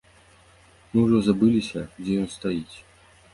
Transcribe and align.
Мы 0.93 1.03
ўжо 1.07 1.17
забыліся, 1.27 1.79
дзе 2.01 2.17
ён 2.23 2.27
стаіць. 2.39 2.77